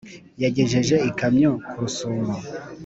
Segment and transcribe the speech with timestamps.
[0.43, 2.35] Yagejeje ikamyo ku rusumo.